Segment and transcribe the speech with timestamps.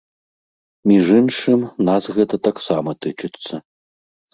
[0.93, 1.59] Між іншым,
[1.93, 3.67] нас гэта таксама тычыцца.